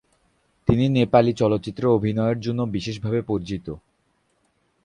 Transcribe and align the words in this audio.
তিনি 0.67 0.85
নেপালি 0.89 1.31
চলচ্চিত্রে 1.33 1.85
অভিনয়ের 1.87 2.39
জন্য 2.39 2.59
বিশেষভাবে 2.75 3.19
পরিচিত। 3.21 3.67